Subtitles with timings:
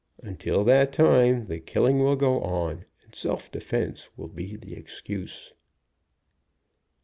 [0.23, 5.53] Until that time the killing will go on, and self defense will be the excuse.